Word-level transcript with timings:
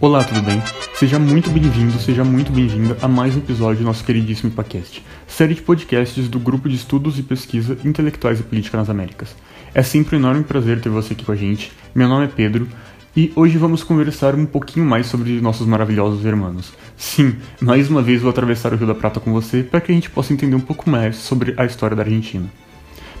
Olá, 0.00 0.22
tudo 0.22 0.40
bem? 0.42 0.62
Seja 0.94 1.18
muito 1.18 1.50
bem-vindo, 1.50 1.98
seja 1.98 2.22
muito 2.22 2.52
bem-vinda 2.52 2.96
a 3.02 3.08
mais 3.08 3.34
um 3.34 3.40
episódio 3.40 3.80
do 3.80 3.84
nosso 3.84 4.04
queridíssimo 4.04 4.48
IPACast, 4.52 5.04
série 5.26 5.54
de 5.54 5.62
podcasts 5.62 6.28
do 6.28 6.38
Grupo 6.38 6.68
de 6.68 6.76
Estudos 6.76 7.18
e 7.18 7.22
Pesquisa 7.24 7.76
Intelectuais 7.84 8.38
e 8.38 8.44
Política 8.44 8.78
nas 8.78 8.88
Américas. 8.88 9.34
É 9.74 9.82
sempre 9.82 10.14
um 10.14 10.20
enorme 10.20 10.44
prazer 10.44 10.80
ter 10.80 10.88
você 10.88 11.14
aqui 11.14 11.24
com 11.24 11.32
a 11.32 11.36
gente. 11.36 11.72
Meu 11.96 12.08
nome 12.08 12.26
é 12.26 12.28
Pedro 12.28 12.68
e 13.16 13.32
hoje 13.34 13.58
vamos 13.58 13.82
conversar 13.82 14.36
um 14.36 14.46
pouquinho 14.46 14.86
mais 14.86 15.06
sobre 15.06 15.40
nossos 15.40 15.66
maravilhosos 15.66 16.24
irmãos. 16.24 16.72
Sim, 16.96 17.34
mais 17.60 17.90
uma 17.90 18.00
vez 18.00 18.22
vou 18.22 18.30
atravessar 18.30 18.72
o 18.72 18.76
Rio 18.76 18.86
da 18.86 18.94
Prata 18.94 19.18
com 19.18 19.32
você 19.32 19.64
para 19.64 19.80
que 19.80 19.90
a 19.90 19.94
gente 19.96 20.10
possa 20.10 20.32
entender 20.32 20.54
um 20.54 20.60
pouco 20.60 20.88
mais 20.88 21.16
sobre 21.16 21.54
a 21.56 21.64
história 21.64 21.96
da 21.96 22.04
Argentina. 22.04 22.48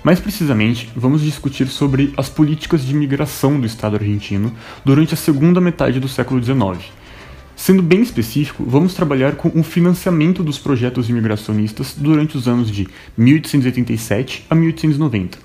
Mais 0.08 0.20
precisamente, 0.20 0.88
vamos 0.96 1.20
discutir 1.20 1.66
sobre 1.66 2.14
as 2.16 2.30
políticas 2.30 2.82
de 2.82 2.94
imigração 2.94 3.60
do 3.60 3.66
Estado 3.66 3.96
argentino 3.96 4.54
durante 4.82 5.12
a 5.12 5.18
segunda 5.18 5.60
metade 5.60 6.00
do 6.00 6.08
século 6.08 6.42
XIX. 6.42 6.90
Sendo 7.54 7.82
bem 7.82 8.00
específico, 8.00 8.64
vamos 8.66 8.94
trabalhar 8.94 9.36
com 9.36 9.50
o 9.54 9.62
financiamento 9.62 10.42
dos 10.42 10.58
projetos 10.58 11.10
imigracionistas 11.10 11.94
durante 11.94 12.38
os 12.38 12.48
anos 12.48 12.70
de 12.70 12.88
1887 13.18 14.46
a 14.48 14.54
1890. 14.54 15.36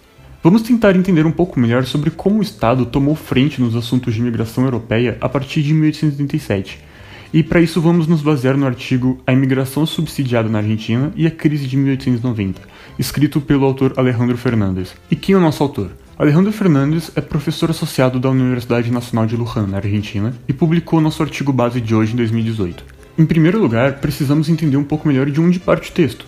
Vamos 0.41 0.61
tentar 0.61 0.95
entender 0.95 1.25
um 1.25 1.31
pouco 1.33 1.59
melhor 1.59 1.83
sobre 1.83 2.09
como 2.09 2.39
o 2.39 2.41
Estado 2.41 2.85
tomou 2.85 3.15
frente 3.15 3.59
nos 3.59 3.75
assuntos 3.75 4.13
de 4.13 4.21
imigração 4.21 4.63
europeia 4.63 5.17
a 5.19 5.27
partir 5.27 5.61
de 5.61 5.73
1887 5.73 6.79
e 7.33 7.41
para 7.41 7.59
isso 7.59 7.81
vamos 7.81 8.05
nos 8.05 8.21
basear 8.21 8.55
no 8.55 8.67
artigo 8.67 9.19
A 9.25 9.33
Imigração 9.33 9.87
Subsidiada 9.87 10.47
na 10.47 10.59
Argentina 10.59 11.11
e 11.15 11.25
a 11.25 11.31
Crise 11.31 11.65
de 11.65 11.75
1890, 11.75 12.61
escrito 12.99 13.41
pelo 13.41 13.65
autor 13.65 13.93
Alejandro 13.97 14.37
Fernandes. 14.37 14.93
E 15.09 15.15
quem 15.15 15.33
é 15.33 15.37
o 15.39 15.41
nosso 15.41 15.63
autor? 15.63 15.89
Alejandro 16.15 16.51
Fernandes 16.51 17.11
é 17.15 17.21
professor 17.21 17.71
associado 17.71 18.19
da 18.19 18.29
Universidade 18.29 18.91
Nacional 18.91 19.25
de 19.25 19.35
Luján, 19.35 19.65
na 19.65 19.77
Argentina, 19.77 20.31
e 20.47 20.53
publicou 20.53 21.01
nosso 21.01 21.23
artigo 21.23 21.51
base 21.51 21.81
de 21.81 21.95
hoje 21.95 22.13
em 22.13 22.17
2018. 22.17 22.85
Em 23.17 23.25
primeiro 23.25 23.59
lugar, 23.59 23.93
precisamos 23.93 24.47
entender 24.47 24.77
um 24.77 24.83
pouco 24.83 25.07
melhor 25.07 25.25
de 25.31 25.41
onde 25.41 25.59
parte 25.59 25.89
o 25.89 25.93
texto. 25.93 26.27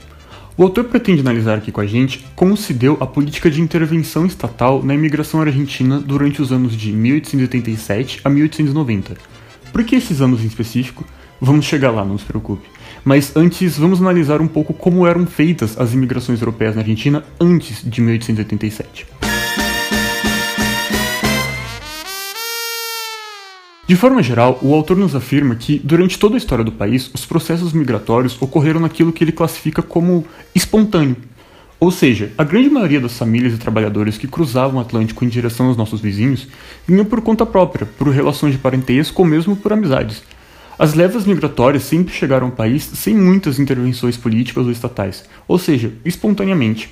O 0.58 0.64
autor 0.64 0.86
pretende 0.86 1.22
analisar 1.22 1.60
aqui 1.60 1.72
com 1.72 1.82
a 1.82 1.86
gente 1.86 2.26
como 2.36 2.58
se 2.58 2.74
deu 2.74 2.98
a 3.00 3.06
política 3.06 3.52
de 3.52 3.62
intervenção 3.62 4.26
estatal 4.26 4.82
na 4.82 4.96
imigração 4.96 5.40
argentina 5.40 6.00
durante 6.00 6.42
os 6.42 6.52
anos 6.52 6.76
de 6.76 6.92
1887 6.92 8.22
a 8.24 8.30
1890 8.30 9.36
por 9.76 9.84
que 9.84 9.98
esses 9.98 10.22
anos 10.22 10.42
em 10.42 10.48
específico? 10.48 11.04
Vamos 11.42 11.66
chegar 11.66 11.92
lá, 11.92 12.06
não 12.06 12.18
se 12.18 12.24
preocupe. 12.24 12.66
Mas 13.04 13.36
antes, 13.36 13.78
vamos 13.78 14.00
analisar 14.00 14.40
um 14.40 14.48
pouco 14.48 14.74
como 14.74 15.06
eram 15.06 15.28
feitas 15.28 15.78
as 15.78 15.92
imigrações 15.92 16.40
europeias 16.40 16.76
na 16.76 16.82
Argentina 16.82 17.26
antes 17.42 17.84
de 17.84 18.00
1887. 18.00 19.06
De 23.86 23.96
forma 23.98 24.24
geral, 24.24 24.58
o 24.62 24.74
autor 24.74 24.96
nos 24.96 25.14
afirma 25.14 25.58
que, 25.58 25.78
durante 25.84 26.18
toda 26.18 26.36
a 26.36 26.38
história 26.38 26.64
do 26.64 26.72
país, 26.72 27.12
os 27.14 27.26
processos 27.26 27.74
migratórios 27.74 28.42
ocorreram 28.42 28.80
naquilo 28.80 29.12
que 29.12 29.26
ele 29.26 29.34
classifica 29.34 29.82
como 29.82 30.26
espontâneo, 30.56 31.18
ou 31.86 31.92
seja, 31.92 32.32
a 32.36 32.44
grande 32.44 32.68
maioria 32.68 33.00
das 33.00 33.16
famílias 33.16 33.54
e 33.54 33.60
trabalhadores 33.60 34.18
que 34.18 34.28
cruzavam 34.28 34.78
o 34.78 34.82
Atlântico 34.82 35.24
em 35.24 35.28
direção 35.28 35.68
aos 35.68 35.78
nossos 35.78 36.02
vizinhos 36.02 36.48
vinham 36.88 37.06
por 37.06 37.22
conta 37.22 37.46
própria, 37.46 37.86
por 37.86 38.08
relações 38.08 38.54
de 38.54 38.58
parentesco 38.58 39.22
ou 39.22 39.28
mesmo 39.28 39.56
por 39.56 39.72
amizades. 39.72 40.24
As 40.80 40.96
levas 40.96 41.28
migratórias 41.28 41.84
sempre 41.84 42.12
chegaram 42.12 42.48
ao 42.48 42.54
país 42.54 42.82
sem 42.82 43.14
muitas 43.14 43.60
intervenções 43.60 44.18
políticas 44.18 44.66
ou 44.66 44.72
estatais, 44.72 45.26
ou 45.48 45.60
seja, 45.60 45.94
espontaneamente. 46.04 46.90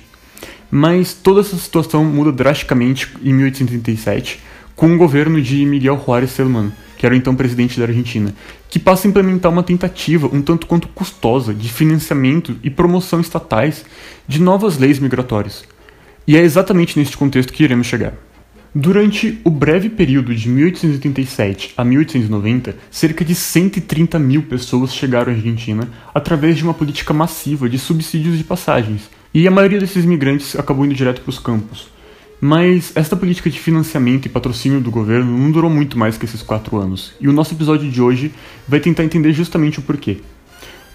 Mas 0.70 1.12
toda 1.12 1.40
essa 1.40 1.56
situação 1.56 2.04
muda 2.04 2.30
drasticamente 2.30 3.12
em 3.20 3.34
1837, 3.34 4.38
com 4.76 4.94
o 4.94 4.96
governo 4.96 5.42
de 5.42 5.66
Miguel 5.66 6.00
Juárez 6.06 6.30
Selman, 6.30 6.72
que 6.96 7.04
era 7.04 7.16
o 7.16 7.18
então 7.18 7.34
presidente 7.34 7.80
da 7.80 7.86
Argentina, 7.86 8.32
que 8.74 8.78
passa 8.80 9.06
a 9.06 9.08
implementar 9.08 9.52
uma 9.52 9.62
tentativa 9.62 10.28
um 10.32 10.42
tanto 10.42 10.66
quanto 10.66 10.88
custosa 10.88 11.54
de 11.54 11.68
financiamento 11.68 12.56
e 12.60 12.68
promoção 12.68 13.20
estatais 13.20 13.84
de 14.26 14.42
novas 14.42 14.78
leis 14.78 14.98
migratórias. 14.98 15.62
E 16.26 16.36
é 16.36 16.40
exatamente 16.40 16.98
neste 16.98 17.16
contexto 17.16 17.52
que 17.52 17.62
iremos 17.62 17.86
chegar. 17.86 18.14
Durante 18.74 19.40
o 19.44 19.50
breve 19.50 19.88
período 19.88 20.34
de 20.34 20.48
1887 20.48 21.72
a 21.76 21.84
1890, 21.84 22.74
cerca 22.90 23.24
de 23.24 23.36
130 23.36 24.18
mil 24.18 24.42
pessoas 24.42 24.92
chegaram 24.92 25.32
à 25.32 25.36
Argentina 25.36 25.88
através 26.12 26.56
de 26.56 26.64
uma 26.64 26.74
política 26.74 27.14
massiva 27.14 27.68
de 27.68 27.78
subsídios 27.78 28.36
de 28.36 28.42
passagens, 28.42 29.08
e 29.32 29.46
a 29.46 29.52
maioria 29.52 29.78
desses 29.78 30.04
imigrantes 30.04 30.58
acabou 30.58 30.84
indo 30.84 30.96
direto 30.96 31.20
para 31.20 31.30
os 31.30 31.38
campos, 31.38 31.93
mas 32.40 32.92
esta 32.94 33.16
política 33.16 33.48
de 33.48 33.58
financiamento 33.58 34.26
e 34.26 34.28
patrocínio 34.28 34.80
do 34.80 34.90
governo 34.90 35.36
não 35.36 35.50
durou 35.50 35.70
muito 35.70 35.98
mais 35.98 36.16
que 36.16 36.24
esses 36.24 36.42
quatro 36.42 36.76
anos, 36.76 37.14
e 37.20 37.28
o 37.28 37.32
nosso 37.32 37.54
episódio 37.54 37.90
de 37.90 38.02
hoje 38.02 38.32
vai 38.68 38.80
tentar 38.80 39.04
entender 39.04 39.32
justamente 39.32 39.78
o 39.78 39.82
porquê. 39.82 40.18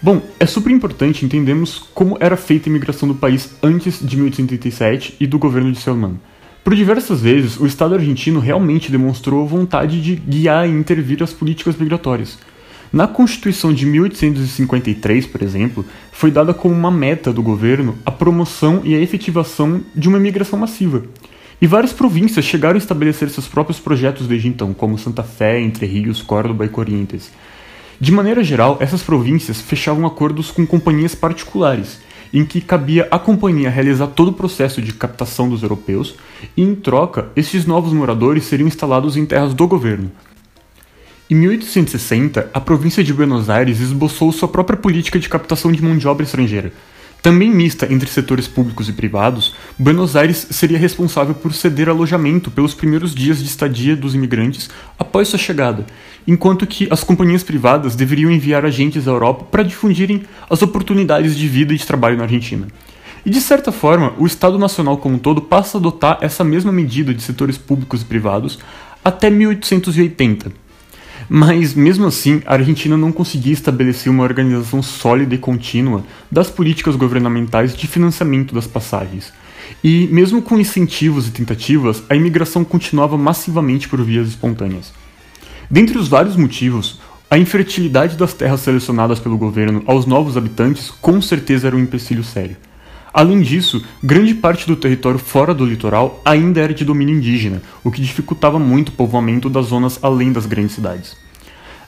Bom, 0.02 0.22
é 0.40 0.46
super 0.46 0.72
importante 0.72 1.26
entendermos 1.26 1.80
como 1.94 2.18
era 2.22 2.38
feita 2.38 2.70
a 2.70 2.72
imigração 2.72 3.08
do 3.08 3.16
país 3.16 3.54
antes 3.62 4.00
de 4.00 4.16
1887 4.16 5.18
e 5.20 5.28
do 5.28 5.38
governo 5.38 5.72
de 5.72 5.80
Selman. 5.80 6.20
Por 6.64 6.76
diversas 6.76 7.22
vezes, 7.22 7.60
o 7.60 7.66
Estado 7.66 7.96
argentino 7.96 8.40
realmente 8.40 8.92
demonstrou 8.92 9.48
vontade 9.48 10.02
de 10.02 10.16
guiar 10.16 10.68
e 10.68 10.72
intervir 10.72 11.22
as 11.22 11.34
políticas 11.34 11.76
migratórias. 11.76 12.38
Na 12.92 13.08
Constituição 13.08 13.74
de 13.74 13.86
1853, 13.86 15.28
por 15.28 15.44
exemplo, 15.44 15.86
foi 16.12 16.32
dada 16.32 16.54
como 16.54 16.74
uma 16.74 16.90
meta 16.90 17.32
do 17.32 17.44
governo 17.44 17.98
a 18.06 18.12
promoção 18.12 18.82
e 18.84 18.96
a 18.96 19.00
efetivação 19.00 19.82
de 19.96 20.08
uma 20.08 20.18
imigração 20.18 20.58
massiva, 20.58 21.04
e 21.62 21.68
várias 21.68 21.92
províncias 21.92 22.46
chegaram 22.46 22.76
a 22.76 22.78
estabelecer 22.78 23.30
seus 23.30 23.48
próprios 23.48 23.80
projetos 23.80 24.28
desde 24.28 24.48
então, 24.48 24.74
como 24.74 24.98
Santa 24.98 25.24
Fé, 25.24 25.60
Entre 25.60 25.86
Rios, 25.86 26.22
Córdoba 26.22 26.66
e 26.66 26.70
Corrientes. 26.70 27.32
De 28.00 28.12
maneira 28.12 28.44
geral, 28.44 28.78
essas 28.80 29.04
províncias 29.04 29.60
fechavam 29.60 30.06
acordos 30.06 30.52
com 30.52 30.66
companhias 30.66 31.14
particulares, 31.14 32.00
em 32.34 32.46
que 32.46 32.62
cabia 32.62 33.08
à 33.12 33.20
companhia 33.20 33.70
realizar 33.70 34.08
todo 34.08 34.30
o 34.30 34.34
processo 34.34 34.82
de 34.82 34.94
captação 34.94 35.50
dos 35.50 35.64
europeus, 35.64 36.16
e 36.56 36.62
em 36.62 36.76
troca, 36.76 37.28
esses 37.36 37.66
novos 37.66 37.92
moradores 37.92 38.46
seriam 38.46 38.68
instalados 38.68 39.18
em 39.18 39.26
terras 39.26 39.54
do 39.54 39.68
governo. 39.68 40.10
Em 41.30 41.36
1860, 41.36 42.50
a 42.54 42.60
província 42.60 43.04
de 43.04 43.14
Buenos 43.14 43.50
Aires 43.50 43.80
esboçou 43.80 44.32
sua 44.32 44.48
própria 44.48 44.78
política 44.78 45.20
de 45.20 45.28
captação 45.28 45.72
de 45.72 45.84
mão 45.84 45.98
de 45.98 46.08
obra 46.08 46.24
estrangeira, 46.24 46.72
também 47.22 47.50
mista 47.50 47.92
entre 47.92 48.10
setores 48.10 48.48
públicos 48.48 48.88
e 48.88 48.94
privados, 48.94 49.54
Buenos 49.78 50.16
Aires 50.16 50.48
seria 50.52 50.78
responsável 50.80 51.36
por 51.36 51.54
ceder 51.54 51.90
alojamento 51.90 52.50
pelos 52.50 52.74
primeiros 52.74 53.14
dias 53.14 53.40
de 53.40 53.46
estadia 53.46 53.96
dos 53.96 54.16
imigrantes 54.16 54.70
após 54.98 55.28
sua 55.28 55.38
chegada, 55.38 55.86
enquanto 56.26 56.66
que 56.66 56.88
as 56.90 57.04
companhias 57.04 57.44
privadas 57.44 57.96
deveriam 57.96 58.32
enviar 58.32 58.64
agentes 58.66 59.06
à 59.06 59.12
Europa 59.12 59.44
para 59.52 59.64
difundirem 59.64 60.24
as 60.50 60.62
oportunidades 60.62 61.36
de 61.36 61.48
vida 61.48 61.74
e 61.74 61.78
de 61.78 61.86
trabalho 61.86 62.16
na 62.16 62.24
Argentina. 62.24 62.68
E 63.26 63.30
de 63.30 63.42
certa 63.42 63.72
forma, 63.72 64.14
o 64.18 64.26
Estado 64.26 64.58
Nacional 64.58 64.98
como 64.98 65.16
um 65.16 65.20
todo 65.20 65.42
passa 65.42 65.78
a 65.78 65.80
adotar 65.80 66.20
essa 66.22 66.44
mesma 66.46 66.72
medida 66.72 67.14
de 67.14 67.22
setores 67.22 67.58
públicos 67.58 68.02
e 68.02 68.06
privados 68.06 68.60
até 69.04 69.30
1880 69.30 70.69
mas, 71.30 71.76
mesmo 71.76 72.08
assim, 72.08 72.42
a 72.46 72.54
Argentina 72.54 72.98
não 72.98 73.12
conseguia 73.12 73.54
estabelecer 73.54 74.12
uma 74.12 74.24
organização 74.24 74.82
sólida 74.82 75.36
e 75.36 75.38
contínua 75.38 76.04
das 76.32 76.50
políticas 76.50 76.96
governamentais 76.96 77.78
de 77.78 77.86
financiamento 77.86 78.56
das 78.56 78.66
passagens. 78.66 79.32
E, 79.84 80.08
mesmo 80.12 80.42
com 80.42 80.60
incentivos 80.60 81.28
e 81.28 81.32
tentativas, 81.32 82.02
a 82.10 82.16
imigração 82.16 82.66
continuava 82.66 83.16
massivamente 83.16 83.88
por 83.88 84.04
vias 84.04 84.28
espontâneas. 84.28 84.92
Dentre 85.70 86.00
os 86.00 86.08
vários 86.08 86.36
motivos, 86.36 87.00
a 87.30 87.38
infertilidade 87.38 88.18
das 88.18 88.34
terras 88.34 88.62
selecionadas 88.62 89.20
pelo 89.20 89.38
governo 89.38 89.84
aos 89.86 90.08
novos 90.08 90.36
habitantes 90.36 90.90
com 90.90 91.22
certeza 91.22 91.68
era 91.68 91.76
um 91.76 91.80
empecilho 91.80 92.24
sério. 92.24 92.58
Além 93.14 93.42
disso, 93.42 93.84
grande 94.04 94.34
parte 94.34 94.68
do 94.68 94.76
território 94.76 95.20
fora 95.20 95.54
do 95.54 95.66
litoral 95.66 96.22
ainda 96.24 96.62
era 96.62 96.74
de 96.74 96.86
domínio 96.86 97.16
indígena, 97.16 97.62
o 97.84 97.92
que 97.92 98.02
dificultava 98.02 98.60
muito 98.60 98.90
o 98.90 98.94
povoamento 98.94 99.50
das 99.50 99.68
zonas 99.68 100.00
além 100.02 100.32
das 100.32 100.46
grandes 100.46 100.76
cidades. 100.76 101.18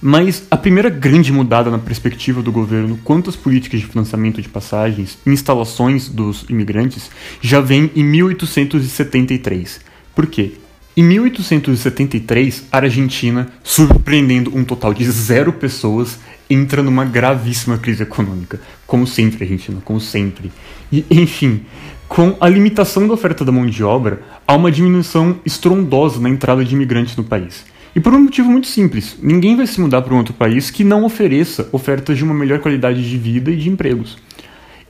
Mas 0.02 0.48
a 0.50 0.58
primeira 0.58 0.90
grande 0.90 1.32
mudada 1.32 1.70
na 1.70 1.78
perspectiva 1.78 2.42
do 2.42 2.52
governo 2.52 3.00
quanto 3.04 3.30
às 3.30 3.36
políticas 3.36 3.80
de 3.80 3.86
financiamento 3.86 4.42
de 4.42 4.50
passagens 4.50 5.20
e 5.24 5.30
instalações 5.30 6.10
dos 6.10 6.44
imigrantes 6.50 7.12
já 7.40 7.62
vem 7.62 7.92
em 7.96 8.04
1873. 8.04 9.80
Por 10.16 10.26
quê? 10.26 10.54
Em 11.02 11.04
1873, 11.04 12.66
a 12.72 12.78
Argentina, 12.78 13.52
surpreendendo 13.64 14.56
um 14.56 14.64
total 14.64 14.94
de 14.94 15.04
zero 15.10 15.52
pessoas, 15.52 16.20
entra 16.48 16.84
numa 16.84 17.04
gravíssima 17.04 17.80
crise 17.80 18.04
econômica. 18.04 18.62
Como 18.86 19.08
sempre, 19.08 19.44
Argentina, 19.44 19.82
como 19.84 20.00
sempre. 20.00 20.52
E, 20.92 21.04
enfim, 21.10 21.62
com 22.08 22.38
a 22.40 22.48
limitação 22.48 23.08
da 23.08 23.16
oferta 23.16 23.44
da 23.44 23.52
mão 23.52 23.66
de 23.66 23.84
obra, 23.84 24.22
há 24.46 24.54
uma 24.54 24.72
diminuição 24.72 25.40
estrondosa 25.44 26.20
na 26.20 26.30
entrada 26.30 26.64
de 26.64 26.76
imigrantes 26.76 27.16
no 27.16 27.24
país. 27.24 27.66
E 27.96 28.00
por 28.00 28.14
um 28.14 28.20
motivo 28.20 28.52
muito 28.52 28.68
simples: 28.68 29.18
ninguém 29.24 29.56
vai 29.56 29.66
se 29.66 29.82
mudar 29.82 30.04
para 30.04 30.14
um 30.14 30.18
outro 30.18 30.36
país 30.36 30.70
que 30.70 30.84
não 30.84 31.04
ofereça 31.04 31.68
ofertas 31.72 32.16
de 32.16 32.24
uma 32.24 32.36
melhor 32.36 32.60
qualidade 32.60 33.10
de 33.10 33.18
vida 33.18 33.50
e 33.50 33.58
de 33.58 33.70
empregos. 33.70 34.20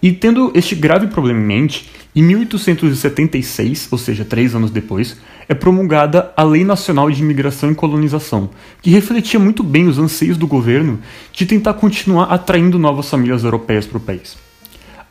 E 0.02 0.12
tendo 0.12 0.52
este 0.56 0.74
grave 0.74 1.08
problema 1.08 1.40
em 1.40 1.44
mente, 1.44 1.90
em 2.16 2.24
1876, 2.24 3.88
ou 3.92 3.98
seja, 3.98 4.26
três 4.26 4.56
anos 4.56 4.72
depois, 4.72 5.18
é 5.48 5.54
promulgada 5.54 6.34
a 6.36 6.44
Lei 6.44 6.64
Nacional 6.64 7.10
de 7.12 7.22
Imigração 7.22 7.72
e 7.72 7.76
Colonização, 7.76 8.50
que 8.82 8.90
refletia 8.90 9.40
muito 9.40 9.64
bem 9.64 9.88
os 9.88 10.00
anseios 10.00 10.38
do 10.38 10.48
governo 10.48 11.00
de 11.32 11.46
tentar 11.46 11.76
continuar 11.76 12.26
atraindo 12.26 12.80
novas 12.80 13.10
famílias 13.10 13.44
europeias 13.44 13.86
para 13.86 13.98
o 13.98 14.02
país. 14.02 14.36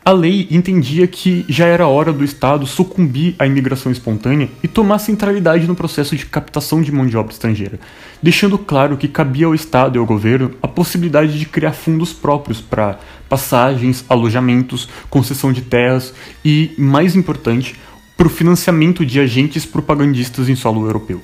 A 0.03 0.11
lei 0.11 0.47
entendia 0.49 1.05
que 1.05 1.45
já 1.47 1.67
era 1.67 1.85
hora 1.85 2.11
do 2.11 2.23
Estado 2.23 2.65
sucumbir 2.65 3.35
à 3.37 3.45
imigração 3.45 3.91
espontânea 3.91 4.49
e 4.63 4.67
tomar 4.67 4.97
centralidade 4.97 5.67
no 5.67 5.75
processo 5.75 6.15
de 6.15 6.25
captação 6.25 6.81
de 6.81 6.91
mão 6.91 7.05
de 7.05 7.15
obra 7.15 7.31
estrangeira, 7.31 7.79
deixando 8.21 8.57
claro 8.57 8.97
que 8.97 9.07
cabia 9.07 9.45
ao 9.45 9.53
Estado 9.53 9.95
e 9.95 9.99
ao 9.99 10.05
governo 10.05 10.55
a 10.59 10.67
possibilidade 10.67 11.37
de 11.37 11.45
criar 11.45 11.73
fundos 11.73 12.11
próprios 12.13 12.59
para 12.59 12.97
passagens, 13.29 14.03
alojamentos, 14.09 14.89
concessão 15.07 15.53
de 15.53 15.61
terras 15.61 16.15
e, 16.43 16.71
mais 16.79 17.15
importante, 17.15 17.75
para 18.17 18.25
o 18.25 18.31
financiamento 18.31 19.05
de 19.05 19.19
agentes 19.19 19.67
propagandistas 19.67 20.49
em 20.49 20.55
solo 20.55 20.83
europeu. 20.83 21.21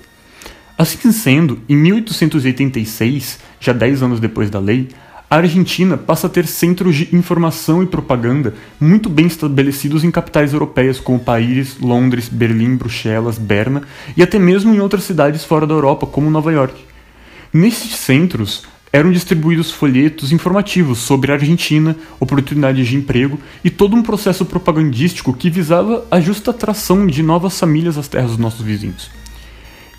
Assim 0.77 1.11
sendo, 1.11 1.59
em 1.67 1.75
1886, 1.75 3.39
já 3.59 3.73
10 3.73 4.03
anos 4.03 4.19
depois 4.19 4.51
da 4.51 4.59
lei, 4.59 4.89
a 5.29 5.37
Argentina 5.37 5.97
passa 5.97 6.27
a 6.27 6.29
ter 6.29 6.47
centros 6.47 6.95
de 6.95 7.13
informação 7.13 7.83
e 7.83 7.85
propaganda 7.85 8.53
muito 8.79 9.09
bem 9.09 9.25
estabelecidos 9.25 10.03
em 10.05 10.11
capitais 10.11 10.53
europeias 10.53 10.99
como 11.01 11.19
Paris, 11.19 11.77
Londres, 11.81 12.29
Berlim, 12.29 12.77
Bruxelas, 12.77 13.37
Berna 13.37 13.83
e 14.15 14.23
até 14.23 14.39
mesmo 14.39 14.73
em 14.73 14.79
outras 14.79 15.03
cidades 15.03 15.43
fora 15.43 15.67
da 15.67 15.73
Europa, 15.73 16.07
como 16.07 16.31
Nova 16.31 16.51
York. 16.51 16.81
Nesses 17.51 17.95
centros 17.95 18.63
eram 18.91 19.11
distribuídos 19.11 19.69
folhetos 19.69 20.31
informativos 20.31 20.99
sobre 20.99 21.31
a 21.31 21.35
Argentina, 21.35 21.93
oportunidades 22.21 22.87
de 22.87 22.95
emprego 22.95 23.37
e 23.63 23.69
todo 23.69 23.97
um 23.97 24.01
processo 24.01 24.45
propagandístico 24.45 25.33
que 25.33 25.49
visava 25.49 26.05
a 26.09 26.21
justa 26.21 26.51
atração 26.51 27.05
de 27.05 27.21
novas 27.21 27.59
famílias 27.59 27.97
às 27.97 28.07
terras 28.07 28.29
dos 28.29 28.39
nossos 28.39 28.61
vizinhos. 28.61 29.11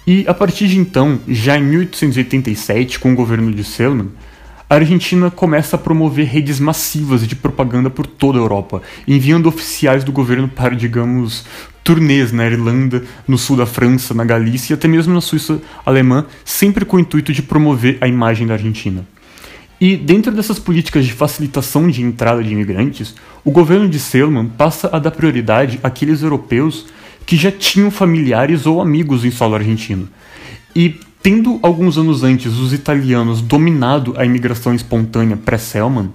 E 0.06 0.24
a 0.26 0.32
partir 0.32 0.68
de 0.68 0.78
então, 0.78 1.20
já 1.28 1.58
em 1.58 1.64
1887, 1.64 2.98
com 2.98 3.12
o 3.12 3.14
governo 3.14 3.52
de 3.52 3.62
Selman, 3.62 4.08
a 4.70 4.74
Argentina 4.74 5.30
começa 5.30 5.76
a 5.76 5.78
promover 5.78 6.26
redes 6.26 6.60
massivas 6.60 7.26
de 7.26 7.34
propaganda 7.34 7.88
por 7.88 8.06
toda 8.06 8.38
a 8.38 8.42
Europa, 8.42 8.82
enviando 9.06 9.48
oficiais 9.48 10.04
do 10.04 10.12
governo 10.12 10.46
para, 10.46 10.76
digamos, 10.76 11.46
turnês 11.82 12.32
na 12.32 12.44
Irlanda, 12.44 13.02
no 13.26 13.38
sul 13.38 13.56
da 13.56 13.64
França, 13.64 14.12
na 14.12 14.24
Galícia 14.24 14.72
e 14.72 14.74
até 14.74 14.86
mesmo 14.86 15.14
na 15.14 15.22
Suíça 15.22 15.58
alemã, 15.86 16.26
sempre 16.44 16.84
com 16.84 16.98
o 16.98 17.00
intuito 17.00 17.32
de 17.32 17.42
promover 17.42 17.96
a 18.02 18.06
imagem 18.06 18.46
da 18.46 18.54
Argentina. 18.54 19.06
E 19.80 19.96
dentro 19.96 20.32
dessas 20.32 20.58
políticas 20.58 21.06
de 21.06 21.12
facilitação 21.12 21.88
de 21.88 22.02
entrada 22.02 22.42
de 22.42 22.52
imigrantes, 22.52 23.14
o 23.44 23.50
governo 23.50 23.88
de 23.88 23.98
Selman 23.98 24.48
passa 24.48 24.90
a 24.92 24.98
dar 24.98 25.12
prioridade 25.12 25.80
àqueles 25.82 26.20
europeus 26.20 26.86
que 27.24 27.36
já 27.36 27.50
tinham 27.50 27.90
familiares 27.90 28.66
ou 28.66 28.82
amigos 28.82 29.24
em 29.24 29.30
solo 29.30 29.54
argentino. 29.54 30.08
E 30.76 30.96
Tendo 31.22 31.58
alguns 31.62 31.98
anos 31.98 32.22
antes 32.22 32.54
os 32.58 32.72
italianos 32.72 33.42
dominado 33.42 34.14
a 34.16 34.24
imigração 34.24 34.72
espontânea 34.72 35.36
pré-Selman, 35.36 36.10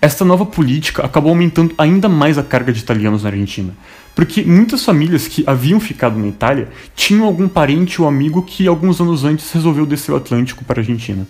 esta 0.00 0.24
nova 0.24 0.46
política 0.46 1.04
acabou 1.04 1.30
aumentando 1.30 1.74
ainda 1.76 2.08
mais 2.08 2.38
a 2.38 2.42
carga 2.42 2.72
de 2.72 2.80
italianos 2.80 3.24
na 3.24 3.30
Argentina, 3.30 3.74
porque 4.14 4.42
muitas 4.42 4.84
famílias 4.84 5.28
que 5.28 5.44
haviam 5.46 5.78
ficado 5.78 6.18
na 6.18 6.28
Itália 6.28 6.68
tinham 6.94 7.26
algum 7.26 7.48
parente 7.48 8.00
ou 8.00 8.08
amigo 8.08 8.42
que 8.42 8.66
alguns 8.66 9.00
anos 9.00 9.24
antes 9.24 9.52
resolveu 9.52 9.84
descer 9.84 10.12
o 10.12 10.16
Atlântico 10.16 10.64
para 10.64 10.80
a 10.80 10.82
Argentina. 10.82 11.26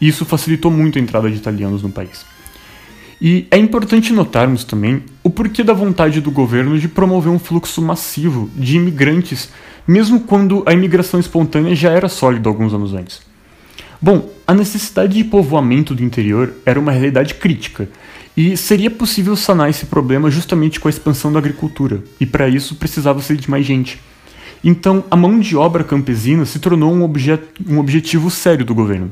E 0.00 0.08
isso 0.08 0.24
facilitou 0.24 0.70
muito 0.70 0.98
a 0.98 1.00
entrada 1.00 1.30
de 1.30 1.36
italianos 1.36 1.82
no 1.82 1.90
país. 1.90 2.24
E 3.20 3.46
é 3.50 3.58
importante 3.58 4.12
notarmos 4.12 4.62
também 4.64 5.02
o 5.24 5.30
porquê 5.30 5.64
da 5.64 5.72
vontade 5.72 6.20
do 6.20 6.30
governo 6.30 6.78
de 6.78 6.88
promover 6.88 7.32
um 7.32 7.38
fluxo 7.38 7.82
massivo 7.82 8.48
de 8.54 8.76
imigrantes 8.76 9.50
mesmo 9.88 10.20
quando 10.20 10.62
a 10.66 10.74
imigração 10.74 11.18
espontânea 11.18 11.74
já 11.74 11.90
era 11.90 12.10
sólida 12.10 12.46
alguns 12.46 12.74
anos 12.74 12.92
antes. 12.92 13.22
Bom, 14.00 14.30
a 14.46 14.52
necessidade 14.52 15.16
de 15.16 15.24
povoamento 15.24 15.94
do 15.94 16.04
interior 16.04 16.52
era 16.66 16.78
uma 16.78 16.92
realidade 16.92 17.34
crítica, 17.34 17.88
e 18.36 18.56
seria 18.56 18.90
possível 18.90 19.34
sanar 19.34 19.70
esse 19.70 19.86
problema 19.86 20.30
justamente 20.30 20.78
com 20.78 20.86
a 20.86 20.90
expansão 20.90 21.32
da 21.32 21.38
agricultura, 21.38 22.04
e 22.20 22.26
para 22.26 22.48
isso 22.48 22.76
precisava-se 22.76 23.34
de 23.34 23.50
mais 23.50 23.64
gente. 23.64 23.98
Então, 24.62 25.02
a 25.10 25.16
mão 25.16 25.40
de 25.40 25.56
obra 25.56 25.82
campesina 25.82 26.44
se 26.44 26.58
tornou 26.58 26.92
um, 26.92 27.02
objet 27.02 27.42
um 27.66 27.78
objetivo 27.78 28.30
sério 28.30 28.64
do 28.64 28.74
governo. 28.74 29.10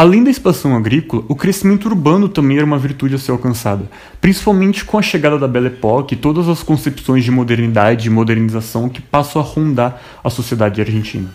Além 0.00 0.22
da 0.22 0.30
expansão 0.30 0.76
agrícola, 0.76 1.24
o 1.26 1.34
crescimento 1.34 1.86
urbano 1.86 2.28
também 2.28 2.58
era 2.58 2.64
uma 2.64 2.78
virtude 2.78 3.16
a 3.16 3.18
ser 3.18 3.32
alcançada, 3.32 3.90
principalmente 4.20 4.84
com 4.84 4.96
a 4.96 5.02
chegada 5.02 5.36
da 5.36 5.48
Belle 5.48 5.66
Époque 5.66 6.14
e 6.14 6.16
todas 6.16 6.48
as 6.48 6.62
concepções 6.62 7.24
de 7.24 7.32
modernidade 7.32 8.06
e 8.06 8.10
modernização 8.10 8.88
que 8.88 9.02
passam 9.02 9.42
a 9.42 9.44
rondar 9.44 10.00
a 10.22 10.30
sociedade 10.30 10.80
argentina. 10.80 11.28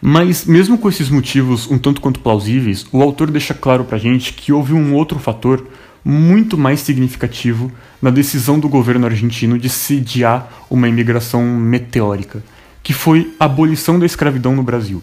Mas, 0.00 0.46
mesmo 0.46 0.78
com 0.78 0.88
esses 0.88 1.10
motivos 1.10 1.70
um 1.70 1.76
tanto 1.76 2.00
quanto 2.00 2.20
plausíveis, 2.20 2.86
o 2.90 3.02
autor 3.02 3.30
deixa 3.30 3.52
claro 3.52 3.84
pra 3.84 3.98
gente 3.98 4.32
que 4.32 4.50
houve 4.50 4.72
um 4.72 4.94
outro 4.94 5.18
fator 5.18 5.66
muito 6.02 6.56
mais 6.56 6.80
significativo 6.80 7.70
na 8.00 8.08
decisão 8.08 8.58
do 8.58 8.66
governo 8.66 9.04
argentino 9.04 9.58
de 9.58 9.68
sediar 9.68 10.64
uma 10.70 10.88
imigração 10.88 11.44
meteórica, 11.44 12.42
que 12.82 12.94
foi 12.94 13.34
a 13.38 13.44
abolição 13.44 13.98
da 13.98 14.06
escravidão 14.06 14.56
no 14.56 14.62
Brasil. 14.62 15.02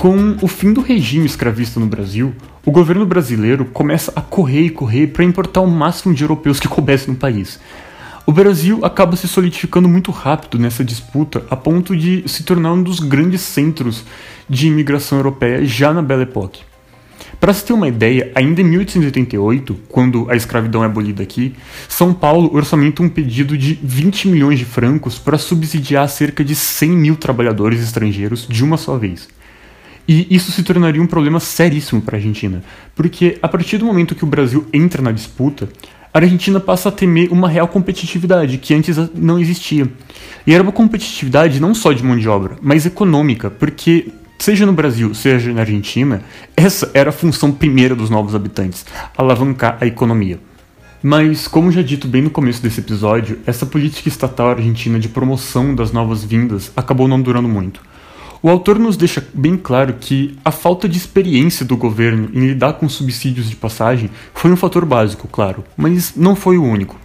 Com 0.00 0.34
o 0.40 0.48
fim 0.48 0.72
do 0.72 0.80
regime 0.80 1.26
escravista 1.26 1.78
no 1.78 1.84
Brasil, 1.84 2.34
o 2.64 2.70
governo 2.70 3.04
brasileiro 3.04 3.66
começa 3.66 4.10
a 4.16 4.22
correr 4.22 4.62
e 4.62 4.70
correr 4.70 5.08
para 5.08 5.26
importar 5.26 5.60
o 5.60 5.66
máximo 5.66 6.14
de 6.14 6.24
europeus 6.24 6.58
que 6.58 6.66
coubesse 6.66 7.06
no 7.10 7.14
país. 7.14 7.60
O 8.24 8.32
Brasil 8.32 8.82
acaba 8.82 9.14
se 9.14 9.28
solidificando 9.28 9.90
muito 9.90 10.10
rápido 10.10 10.58
nessa 10.58 10.82
disputa, 10.82 11.44
a 11.50 11.54
ponto 11.54 11.94
de 11.94 12.26
se 12.26 12.44
tornar 12.44 12.72
um 12.72 12.82
dos 12.82 12.98
grandes 12.98 13.42
centros 13.42 14.02
de 14.48 14.68
imigração 14.68 15.18
europeia 15.18 15.66
já 15.66 15.92
na 15.92 16.00
Belle 16.00 16.22
Époque. 16.22 16.62
Para 17.38 17.52
se 17.52 17.66
ter 17.66 17.74
uma 17.74 17.86
ideia, 17.86 18.32
ainda 18.34 18.62
em 18.62 18.64
1888, 18.64 19.80
quando 19.86 20.30
a 20.30 20.34
escravidão 20.34 20.82
é 20.82 20.86
abolida 20.86 21.22
aqui, 21.22 21.54
São 21.90 22.14
Paulo 22.14 22.50
orçamenta 22.54 23.02
um 23.02 23.08
pedido 23.10 23.54
de 23.54 23.78
20 23.82 24.28
milhões 24.28 24.58
de 24.58 24.64
francos 24.64 25.18
para 25.18 25.36
subsidiar 25.36 26.08
cerca 26.08 26.42
de 26.42 26.54
100 26.54 26.88
mil 26.88 27.16
trabalhadores 27.16 27.82
estrangeiros 27.82 28.46
de 28.48 28.64
uma 28.64 28.78
só 28.78 28.96
vez. 28.96 29.28
E 30.12 30.26
isso 30.28 30.50
se 30.50 30.64
tornaria 30.64 31.00
um 31.00 31.06
problema 31.06 31.38
seríssimo 31.38 32.02
para 32.02 32.16
a 32.16 32.18
Argentina, 32.18 32.64
porque 32.96 33.38
a 33.40 33.46
partir 33.46 33.78
do 33.78 33.84
momento 33.84 34.16
que 34.16 34.24
o 34.24 34.26
Brasil 34.26 34.66
entra 34.72 35.00
na 35.00 35.12
disputa, 35.12 35.68
a 36.12 36.18
Argentina 36.18 36.58
passa 36.58 36.88
a 36.88 36.92
temer 36.92 37.32
uma 37.32 37.48
real 37.48 37.68
competitividade 37.68 38.58
que 38.58 38.74
antes 38.74 38.96
não 39.14 39.38
existia. 39.38 39.88
E 40.44 40.52
era 40.52 40.64
uma 40.64 40.72
competitividade 40.72 41.60
não 41.60 41.72
só 41.72 41.92
de 41.92 42.02
mão 42.02 42.18
de 42.18 42.28
obra, 42.28 42.56
mas 42.60 42.84
econômica, 42.84 43.50
porque 43.50 44.08
seja 44.36 44.66
no 44.66 44.72
Brasil, 44.72 45.14
seja 45.14 45.52
na 45.52 45.60
Argentina, 45.60 46.24
essa 46.56 46.90
era 46.92 47.10
a 47.10 47.12
função 47.12 47.52
primeira 47.52 47.94
dos 47.94 48.10
novos 48.10 48.34
habitantes, 48.34 48.84
alavancar 49.16 49.78
a 49.80 49.86
economia. 49.86 50.40
Mas, 51.00 51.46
como 51.46 51.70
já 51.70 51.82
dito 51.82 52.08
bem 52.08 52.22
no 52.22 52.30
começo 52.30 52.60
desse 52.60 52.80
episódio, 52.80 53.38
essa 53.46 53.64
política 53.64 54.08
estatal 54.08 54.50
argentina 54.50 54.98
de 54.98 55.08
promoção 55.08 55.72
das 55.72 55.92
novas 55.92 56.24
vindas 56.24 56.72
acabou 56.74 57.06
não 57.06 57.22
durando 57.22 57.48
muito. 57.48 57.80
O 58.42 58.48
autor 58.48 58.78
nos 58.78 58.96
deixa 58.96 59.22
bem 59.34 59.54
claro 59.54 59.96
que 60.00 60.34
a 60.42 60.50
falta 60.50 60.88
de 60.88 60.96
experiência 60.96 61.62
do 61.62 61.76
governo 61.76 62.30
em 62.32 62.46
lidar 62.46 62.72
com 62.72 62.88
subsídios 62.88 63.50
de 63.50 63.54
passagem 63.54 64.08
foi 64.32 64.50
um 64.50 64.56
fator 64.56 64.86
básico, 64.86 65.28
claro, 65.28 65.62
mas 65.76 66.16
não 66.16 66.34
foi 66.34 66.56
o 66.56 66.64
único. 66.64 66.98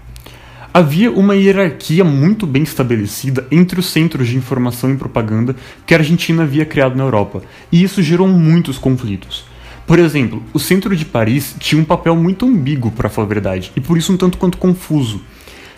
Havia 0.74 1.12
uma 1.12 1.36
hierarquia 1.36 2.06
muito 2.06 2.48
bem 2.48 2.63
estabelecida 2.63 3.46
entre 3.51 3.77
os 3.77 3.88
centros 3.88 4.30
de 4.30 4.38
informação 4.38 4.94
e 4.94 4.96
propaganda 4.96 5.58
que 5.86 5.94
a 5.94 5.98
Argentina 5.98 6.44
havia 6.44 6.65
criado 6.65 6.96
na 6.96 7.04
Europa, 7.04 7.42
e 7.70 7.84
isso 7.84 8.01
gerou 8.01 8.30
muitos 8.30 8.77
conflitos. 8.77 9.44
Por 9.86 10.00
exemplo, 10.00 10.42
o 10.54 10.60
centro 10.60 10.96
de 10.96 11.04
Paris 11.04 11.54
tinha 11.60 11.82
um 11.82 11.86
papel 11.86 12.15
muito 12.15 12.46
ambíguo, 12.46 12.92
para 12.92 13.10
falar 13.10 13.25
a 13.25 13.30
verdade, 13.30 13.74
e 13.75 13.82
por 13.82 13.98
isso 13.98 14.13
um 14.13 14.18
tanto 14.18 14.38
quanto 14.38 14.58
confuso. 14.58 15.20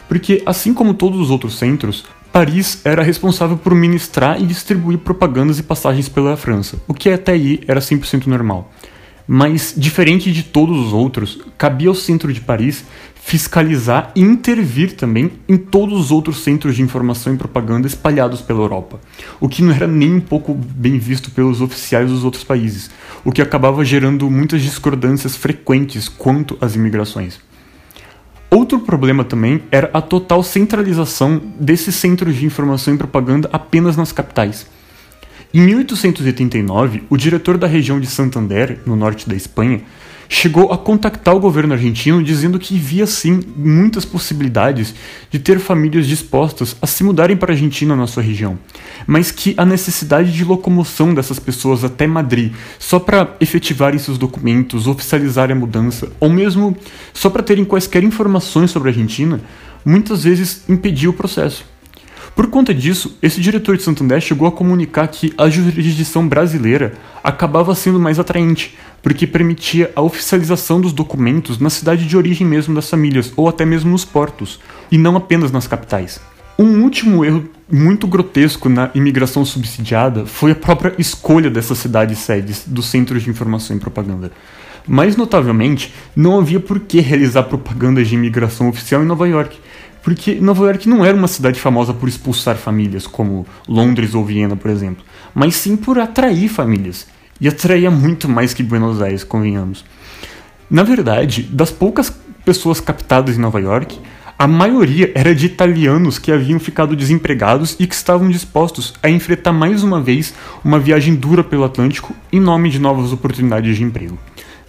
Porque, 0.07 0.41
assim 0.45 0.73
como 0.73 0.93
todos 0.93 1.19
os 1.19 1.31
outros 1.31 1.57
centros, 1.57 2.05
Paris 2.37 2.81
era 2.85 3.01
responsável 3.01 3.57
por 3.57 3.73
ministrar 3.73 4.39
e 4.39 4.45
distribuir 4.45 4.99
propagandas 4.99 5.57
e 5.57 5.63
passagens 5.63 6.07
pela 6.07 6.37
França, 6.37 6.77
o 6.87 6.93
que 6.93 7.09
até 7.09 7.31
aí 7.31 7.61
era 7.67 7.79
100% 7.79 8.27
normal. 8.27 8.71
Mas, 9.27 9.73
diferente 9.75 10.31
de 10.31 10.43
todos 10.43 10.77
os 10.77 10.93
outros, 10.93 11.39
cabia 11.57 11.89
ao 11.89 11.95
centro 11.95 12.31
de 12.31 12.39
Paris 12.39 12.85
fiscalizar 13.15 14.11
e 14.15 14.21
intervir 14.21 14.95
também 14.95 15.31
em 15.49 15.57
todos 15.57 15.99
os 15.99 16.11
outros 16.11 16.43
centros 16.43 16.75
de 16.75 16.83
informação 16.83 17.33
e 17.33 17.37
propaganda 17.37 17.87
espalhados 17.87 18.39
pela 18.39 18.59
Europa, 18.59 18.99
o 19.39 19.49
que 19.49 19.63
não 19.63 19.73
era 19.73 19.87
nem 19.87 20.13
um 20.13 20.21
pouco 20.21 20.53
bem 20.53 20.99
visto 20.99 21.31
pelos 21.31 21.59
oficiais 21.59 22.11
dos 22.11 22.23
outros 22.23 22.43
países, 22.43 22.91
o 23.25 23.31
que 23.31 23.41
acabava 23.41 23.83
gerando 23.83 24.29
muitas 24.29 24.61
discordâncias 24.61 25.35
frequentes 25.35 26.07
quanto 26.07 26.55
às 26.61 26.75
imigrações. 26.75 27.46
Outro 28.49 28.79
problema 28.79 29.25
também 29.25 29.61
era 29.69 29.89
a 29.93 30.01
total 30.01 30.41
centralização 30.41 31.41
desses 31.59 31.95
centros 31.95 32.35
de 32.35 32.45
informação 32.45 32.93
e 32.93 32.97
propaganda 32.97 33.49
apenas 33.51 33.97
nas 33.97 34.13
capitais. 34.13 34.65
Em 35.53 35.61
1889, 35.61 37.03
o 37.09 37.17
diretor 37.17 37.57
da 37.57 37.67
região 37.67 37.99
de 37.99 38.07
Santander, 38.07 38.79
no 38.85 38.95
norte 38.95 39.27
da 39.27 39.35
Espanha, 39.35 39.81
chegou 40.29 40.71
a 40.71 40.77
contactar 40.77 41.35
o 41.35 41.39
governo 41.39 41.73
argentino 41.73 42.23
dizendo 42.23 42.59
que 42.59 42.77
via 42.77 43.07
sim 43.07 43.41
muitas 43.55 44.05
possibilidades 44.05 44.93
de 45.29 45.39
ter 45.39 45.59
famílias 45.59 46.07
dispostas 46.07 46.75
a 46.81 46.87
se 46.87 47.03
mudarem 47.03 47.37
para 47.37 47.51
a 47.51 47.55
Argentina 47.55 47.95
na 47.95 48.07
sua 48.07 48.23
região, 48.23 48.57
mas 49.05 49.31
que 49.31 49.53
a 49.57 49.65
necessidade 49.65 50.31
de 50.31 50.43
locomoção 50.43 51.13
dessas 51.13 51.39
pessoas 51.39 51.83
até 51.83 52.05
Madrid 52.07 52.53
só 52.79 52.99
para 52.99 53.35
efetivarem 53.39 53.99
seus 53.99 54.17
documentos, 54.17 54.87
oficializarem 54.87 55.55
a 55.55 55.59
mudança, 55.59 56.11
ou 56.19 56.29
mesmo 56.29 56.75
só 57.13 57.29
para 57.29 57.43
terem 57.43 57.65
quaisquer 57.65 58.03
informações 58.03 58.71
sobre 58.71 58.89
a 58.89 58.91
Argentina, 58.91 59.41
muitas 59.85 60.23
vezes 60.23 60.63
impedia 60.67 61.09
o 61.09 61.13
processo. 61.13 61.65
Por 62.37 62.51
conta 62.51 62.71
disso, 62.71 63.17
esse 63.19 63.41
diretor 63.41 63.77
de 63.77 63.81
Santander 63.81 64.21
chegou 64.21 64.47
a 64.47 64.51
comunicar 64.51 65.07
que 65.07 65.33
a 65.39 65.49
jurisdição 65.49 66.27
brasileira 66.27 66.93
acabava 67.23 67.73
sendo 67.73 67.99
mais 67.99 68.19
atraente, 68.19 68.77
porque 69.01 69.27
permitia 69.27 69.91
a 69.95 70.01
oficialização 70.01 70.81
dos 70.81 70.93
documentos 70.93 71.59
na 71.59 71.69
cidade 71.69 72.05
de 72.05 72.17
origem 72.17 72.45
mesmo 72.45 72.75
das 72.75 72.89
famílias, 72.89 73.31
ou 73.35 73.47
até 73.47 73.65
mesmo 73.65 73.91
nos 73.91 74.05
portos, 74.05 74.59
e 74.91 74.97
não 74.97 75.15
apenas 75.15 75.51
nas 75.51 75.67
capitais. 75.67 76.19
Um 76.59 76.81
último 76.81 77.23
erro 77.23 77.47
muito 77.71 78.07
grotesco 78.07 78.67
na 78.67 78.89
imigração 78.95 79.45
subsidiada 79.45 80.25
foi 80.25 80.51
a 80.51 80.55
própria 80.55 80.93
escolha 80.97 81.49
dessas 81.49 81.77
cidades 81.77 82.17
sedes 82.19 82.63
dos 82.65 82.87
Centros 82.87 83.23
de 83.23 83.29
Informação 83.29 83.77
e 83.77 83.79
Propaganda. 83.79 84.31
Mais 84.87 85.15
notavelmente, 85.15 85.93
não 86.15 86.39
havia 86.39 86.59
por 86.59 86.79
que 86.79 86.99
realizar 86.99 87.43
propagandas 87.43 88.07
de 88.07 88.15
imigração 88.15 88.69
oficial 88.69 89.03
em 89.03 89.05
Nova 89.05 89.27
York, 89.27 89.59
porque 90.01 90.35
Nova 90.35 90.63
York 90.65 90.87
não 90.87 91.03
era 91.03 91.17
uma 91.17 91.27
cidade 91.27 91.59
famosa 91.59 91.93
por 91.93 92.07
expulsar 92.07 92.55
famílias, 92.55 93.05
como 93.05 93.45
Londres 93.67 94.15
ou 94.15 94.23
Viena, 94.23 94.55
por 94.55 94.71
exemplo, 94.71 95.03
mas 95.35 95.55
sim 95.55 95.75
por 95.75 95.99
atrair 95.99 96.47
famílias. 96.47 97.05
E 97.39 97.47
atraía 97.47 97.91
muito 97.91 98.27
mais 98.27 98.53
que 98.53 98.63
Buenos 98.63 99.01
Aires, 99.01 99.23
convenhamos. 99.23 99.85
Na 100.69 100.83
verdade, 100.83 101.43
das 101.43 101.71
poucas 101.71 102.13
pessoas 102.43 102.79
captadas 102.79 103.37
em 103.37 103.41
Nova 103.41 103.59
York, 103.59 103.99
a 104.39 104.47
maioria 104.47 105.11
era 105.15 105.33
de 105.33 105.47
italianos 105.47 106.19
que 106.19 106.31
haviam 106.31 106.59
ficado 106.59 106.95
desempregados 106.95 107.75
e 107.79 107.87
que 107.87 107.95
estavam 107.95 108.29
dispostos 108.29 108.93
a 109.01 109.09
enfrentar 109.09 109.51
mais 109.51 109.81
uma 109.81 109.99
vez 109.99 110.33
uma 110.63 110.77
viagem 110.77 111.15
dura 111.15 111.43
pelo 111.43 111.63
Atlântico 111.63 112.15
em 112.31 112.39
nome 112.39 112.69
de 112.69 112.77
novas 112.77 113.11
oportunidades 113.11 113.75
de 113.75 113.83
emprego. 113.83 114.17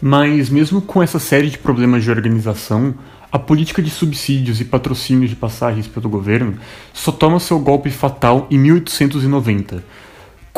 Mas, 0.00 0.48
mesmo 0.48 0.80
com 0.80 1.02
essa 1.02 1.18
série 1.18 1.50
de 1.50 1.58
problemas 1.58 2.02
de 2.02 2.10
organização, 2.10 2.94
a 3.30 3.38
política 3.38 3.82
de 3.82 3.90
subsídios 3.90 4.58
e 4.58 4.64
patrocínios 4.64 5.28
de 5.28 5.36
passagens 5.36 5.86
pelo 5.86 6.08
governo 6.08 6.54
só 6.94 7.12
toma 7.12 7.38
seu 7.38 7.58
golpe 7.58 7.90
fatal 7.90 8.46
em 8.50 8.58
1890. 8.58 9.84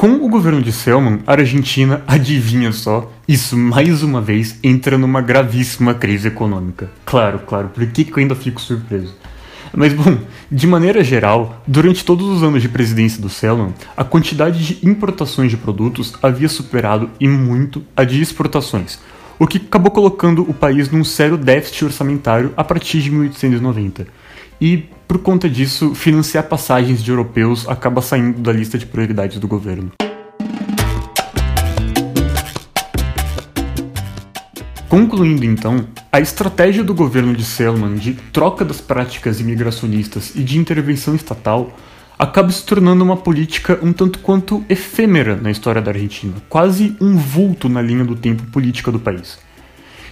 Com 0.01 0.15
o 0.15 0.31
governo 0.31 0.63
de 0.63 0.73
Selman, 0.73 1.19
a 1.27 1.33
Argentina, 1.33 2.03
adivinha 2.07 2.73
só, 2.73 3.13
isso 3.29 3.55
mais 3.55 4.03
uma 4.03 4.19
vez 4.19 4.59
entra 4.65 4.97
numa 4.97 5.21
gravíssima 5.21 5.93
crise 5.93 6.29
econômica. 6.29 6.91
Claro, 7.05 7.41
claro, 7.41 7.69
por 7.69 7.87
que, 7.87 8.05
que 8.05 8.11
eu 8.11 8.17
ainda 8.17 8.35
fico 8.35 8.63
surpreso? 8.63 9.15
Mas 9.75 9.93
bom, 9.93 10.17
de 10.51 10.67
maneira 10.67 11.05
geral, 11.05 11.63
durante 11.67 12.03
todos 12.03 12.27
os 12.29 12.43
anos 12.43 12.63
de 12.63 12.69
presidência 12.71 13.21
do 13.21 13.29
Selman, 13.29 13.75
a 13.95 14.03
quantidade 14.03 14.65
de 14.65 14.89
importações 14.89 15.51
de 15.51 15.59
produtos 15.59 16.15
havia 16.23 16.49
superado 16.49 17.11
e 17.21 17.29
muito 17.29 17.85
a 17.95 18.03
de 18.03 18.23
exportações, 18.23 18.99
o 19.39 19.47
que 19.47 19.59
acabou 19.59 19.91
colocando 19.91 20.49
o 20.49 20.55
país 20.55 20.91
num 20.91 21.05
sério 21.05 21.37
déficit 21.37 21.85
orçamentário 21.85 22.55
a 22.57 22.65
partir 22.65 23.03
de 23.03 23.11
1890. 23.11 24.07
E, 24.59 24.85
por 25.11 25.19
conta 25.19 25.51
disso, 25.51 25.93
financiar 25.93 26.45
passagens 26.45 27.03
de 27.03 27.11
europeus 27.11 27.69
acaba 27.69 28.01
saindo 28.01 28.41
da 28.41 28.53
lista 28.53 28.79
de 28.79 28.87
prioridades 28.87 29.41
do 29.41 29.49
governo. 29.49 29.91
Concluindo 34.89 35.45
então, 35.45 35.85
a 36.13 36.21
estratégia 36.21 36.85
do 36.85 36.95
governo 36.95 37.35
de 37.35 37.43
Selman 37.43 37.97
de 37.97 38.15
troca 38.33 38.65
das 38.65 38.81
práticas 38.81 39.41
imigracionistas 39.41 40.37
e 40.37 40.45
de 40.45 40.57
intervenção 40.57 41.17
estatal 41.17 41.77
acaba 42.17 42.53
se 42.53 42.65
tornando 42.65 43.03
uma 43.03 43.17
política 43.17 43.81
um 43.83 43.93
tanto 43.93 44.21
quanto 44.21 44.65
efêmera 44.69 45.35
na 45.35 45.51
história 45.51 45.83
da 45.83 45.91
Argentina, 45.91 46.35
quase 46.49 46.97
um 47.01 47.17
vulto 47.17 47.69
na 47.69 47.83
linha 47.83 48.05
do 48.05 48.15
tempo 48.15 48.45
política 48.45 48.93
do 48.93 49.01
país. 49.01 49.41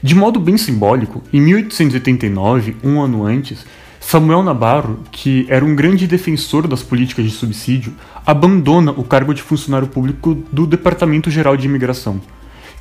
De 0.02 0.17
modo 0.17 0.40
bem 0.40 0.57
simbólico, 0.57 1.23
em 1.33 1.40
1889, 1.40 2.76
um 2.83 3.00
ano 3.00 3.25
antes, 3.25 3.64
Samuel 4.11 4.43
Nabarro, 4.43 5.00
que 5.12 5.45
era 5.50 5.62
um 5.62 5.77
grande 5.77 6.07
defensor 6.07 6.67
das 6.67 6.83
políticas 6.83 7.27
de 7.27 7.31
subsídio, 7.31 7.93
abandona 8.25 8.91
o 8.91 9.05
cargo 9.05 9.35
de 9.35 9.43
funcionário 9.43 9.87
público 9.87 10.35
do 10.50 10.67
Departamento 10.67 11.31
Geral 11.31 11.59
de 11.59 11.67
Imigração. 11.67 12.19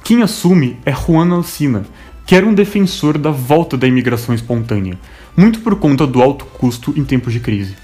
Quem 0.05 0.21
assume 0.21 0.77
é 0.85 0.93
Juan 0.93 1.33
Alcina, 1.33 1.85
que 2.25 2.33
era 2.33 2.45
um 2.45 2.53
defensor 2.53 3.17
da 3.17 3.29
volta 3.29 3.75
da 3.75 3.85
imigração 3.85 4.33
espontânea, 4.33 4.97
muito 5.35 5.59
por 5.59 5.75
conta 5.75 6.07
do 6.07 6.21
alto 6.21 6.45
custo 6.45 6.93
em 6.95 7.03
tempos 7.03 7.33
de 7.33 7.41
crise 7.41 7.75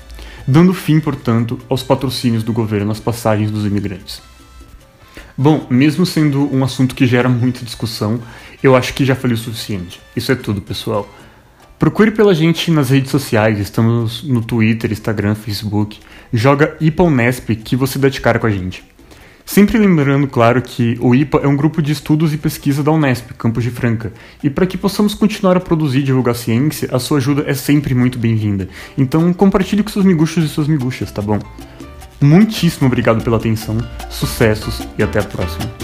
dando 0.47 0.73
fim, 0.73 0.99
portanto, 0.99 1.57
aos 1.69 1.83
patrocínios 1.83 2.43
do 2.43 2.53
governo 2.53 2.91
às 2.91 2.99
passagens 2.99 3.49
dos 3.49 3.65
imigrantes. 3.65 4.21
Bom, 5.37 5.65
mesmo 5.69 6.05
sendo 6.05 6.53
um 6.53 6.63
assunto 6.63 6.93
que 6.93 7.07
gera 7.07 7.27
muita 7.29 7.65
discussão, 7.65 8.19
eu 8.61 8.75
acho 8.75 8.93
que 8.93 9.05
já 9.05 9.15
falei 9.15 9.35
o 9.35 9.39
suficiente. 9.39 9.99
Isso 10.15 10.31
é 10.31 10.35
tudo, 10.35 10.61
pessoal. 10.61 11.09
Procure 11.83 12.11
pela 12.11 12.33
gente 12.33 12.71
nas 12.71 12.91
redes 12.91 13.11
sociais, 13.11 13.59
estamos 13.59 14.23
no 14.23 14.41
Twitter, 14.41 14.89
Instagram, 14.89 15.35
Facebook. 15.35 15.99
Joga 16.31 16.77
IPONESP 16.79 17.57
que 17.57 17.75
você 17.75 17.99
dá 17.99 18.07
de 18.07 18.21
cara 18.21 18.39
com 18.39 18.47
a 18.47 18.49
gente. 18.49 18.81
Sempre 19.45 19.77
lembrando, 19.77 20.25
claro, 20.25 20.61
que 20.61 20.97
o 21.01 21.13
IPA 21.13 21.39
é 21.39 21.47
um 21.49 21.57
grupo 21.57 21.81
de 21.81 21.91
estudos 21.91 22.33
e 22.33 22.37
pesquisa 22.37 22.81
da 22.81 22.89
Unesp, 22.89 23.33
Campos 23.33 23.65
de 23.65 23.69
Franca, 23.69 24.13
e 24.41 24.49
para 24.49 24.65
que 24.65 24.77
possamos 24.77 25.13
continuar 25.13 25.57
a 25.57 25.59
produzir 25.59 25.99
e 25.99 26.03
divulgar 26.03 26.35
ciência, 26.35 26.87
a 26.89 26.99
sua 26.99 27.17
ajuda 27.17 27.43
é 27.45 27.53
sempre 27.53 27.93
muito 27.93 28.17
bem-vinda. 28.17 28.69
Então 28.97 29.33
compartilhe 29.33 29.83
com 29.83 29.89
seus 29.89 30.05
miguxos 30.05 30.41
e 30.45 30.47
suas 30.47 30.69
miguxas, 30.69 31.11
tá 31.11 31.21
bom? 31.21 31.37
Muitíssimo 32.21 32.87
obrigado 32.87 33.21
pela 33.21 33.35
atenção, 33.35 33.77
sucessos 34.09 34.87
e 34.97 35.03
até 35.03 35.19
a 35.19 35.23
próxima. 35.23 35.82